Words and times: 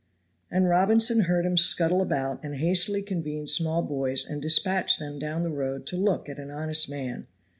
And 0.49 0.67
Robinson 0.67 1.25
heard 1.25 1.45
him 1.45 1.57
scuttle 1.57 2.01
about 2.01 2.43
and 2.43 2.55
hastily 2.55 3.03
convene 3.03 3.45
small 3.45 3.83
boys 3.83 4.25
and 4.25 4.41
dispatch 4.41 4.97
them 4.97 5.19
down 5.19 5.43
the 5.43 5.49
road 5.51 5.85
to 5.85 5.95
look 5.95 6.27
at 6.27 6.39
an 6.39 6.49
honest 6.49 6.89
man. 6.89 7.27